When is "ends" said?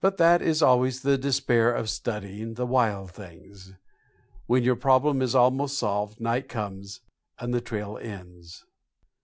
8.00-8.64